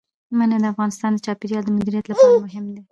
منی 0.37 0.57
د 0.63 0.65
افغانستان 0.73 1.11
د 1.13 1.17
چاپیریال 1.25 1.63
د 1.65 1.69
مدیریت 1.77 2.05
لپاره 2.07 2.43
مهم 2.45 2.65
دي. 2.73 2.79